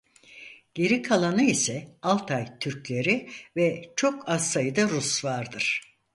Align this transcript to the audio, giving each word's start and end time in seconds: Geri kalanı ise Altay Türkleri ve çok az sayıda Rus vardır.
Geri 0.73 1.01
kalanı 1.01 1.43
ise 1.43 1.95
Altay 2.01 2.59
Türkleri 2.59 3.29
ve 3.57 3.91
çok 3.95 4.29
az 4.29 4.51
sayıda 4.51 4.89
Rus 4.89 5.25
vardır. 5.25 5.81